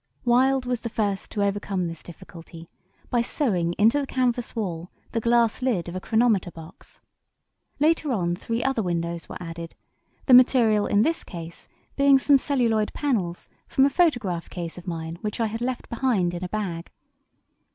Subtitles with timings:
[0.25, 2.67] Wild was the first to overcome this difficulty
[3.11, 7.01] by sewing into the canvas wall the glass lid of a chronometer box.
[7.79, 9.75] Later on three other windows were added,
[10.25, 11.67] the material in this case
[11.97, 16.33] being some celluloid panels from a photograph case of mine which I had left behind
[16.33, 16.89] in a bag.